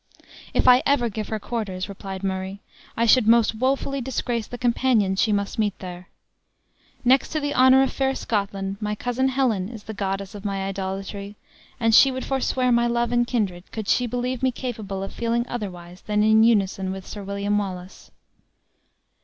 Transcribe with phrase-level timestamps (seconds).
[0.51, 2.59] "If I ever give her quarters," replied Murray,
[2.97, 6.09] "I should most wofully disgrace the companion she must meet there.
[7.05, 10.65] Next to the honor of fair Scotland, my cousin Helen is the goddess of my
[10.67, 11.35] idolatry;
[11.79, 15.45] and she would forswear my love and kindred, could she believe me capable of feeling
[15.47, 18.09] otherwise than in unison with Sir William Wallace."